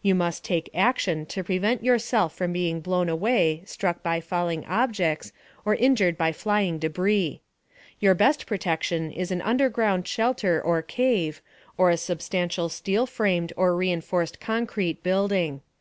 You 0.00 0.14
must 0.14 0.44
take 0.44 0.70
action 0.76 1.26
to 1.26 1.42
protect 1.42 1.82
yourself 1.82 2.36
from 2.36 2.52
being 2.52 2.78
blown 2.78 3.08
away, 3.08 3.62
struck 3.66 4.00
by 4.00 4.20
falling 4.20 4.64
objects, 4.66 5.32
or 5.64 5.74
injured 5.74 6.16
by 6.16 6.30
flying 6.30 6.78
debris. 6.78 7.40
Your 7.98 8.14
best 8.14 8.46
protection 8.46 9.10
is 9.10 9.32
an 9.32 9.42
underground 9.42 10.06
shelter 10.06 10.62
or 10.62 10.82
cave, 10.82 11.42
or 11.76 11.90
a 11.90 11.96
substantial 11.96 12.68
steel 12.68 13.06
framed 13.06 13.52
or 13.56 13.74
reinforced 13.74 14.38
concrete 14.38 15.02
building. 15.02 15.62